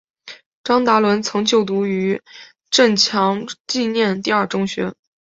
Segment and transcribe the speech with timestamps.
[0.63, 2.23] 张达伦曾就读余
[2.71, 4.95] 振强纪念第二中学。